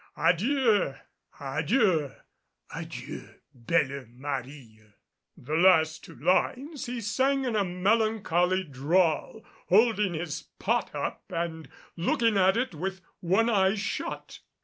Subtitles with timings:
[0.17, 0.95] A dieu
[1.39, 2.11] A dieu
[2.73, 4.83] Adieu, belle Marie e!"
[5.37, 11.69] The last two lines he sang in a melancholy drawl, holding his pot up and
[11.95, 14.39] looking at it with one eye shut.